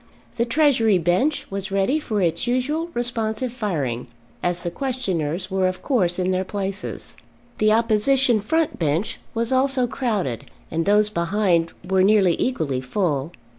The 0.37 0.45
Treasury 0.45 0.97
bench 0.97 1.45
was 1.51 1.71
ready 1.71 1.99
for 1.99 2.23
its 2.23 2.47
usual 2.47 2.89
responsive 2.95 3.53
firing, 3.53 4.07
as 4.41 4.63
the 4.63 4.71
questioners 4.71 5.51
were 5.51 5.67
of 5.67 5.83
course 5.83 6.17
in 6.17 6.31
their 6.31 6.43
places. 6.43 7.17
The 7.59 7.71
opposition 7.73 8.41
front 8.41 8.79
bench 8.79 9.19
was 9.35 9.51
also 9.51 9.85
crowded, 9.85 10.45
and 10.71 10.87
those 10.87 11.09
behind 11.11 11.73
were 11.87 12.01
nearly 12.01 12.35
equally 12.39 12.81
full. 12.81 13.31